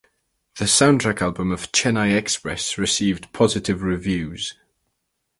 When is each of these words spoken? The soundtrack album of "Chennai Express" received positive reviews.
The 0.55 0.65
soundtrack 0.65 1.21
album 1.21 1.51
of 1.51 1.71
"Chennai 1.71 2.17
Express" 2.17 2.75
received 2.75 3.31
positive 3.33 3.83
reviews. 3.83 4.55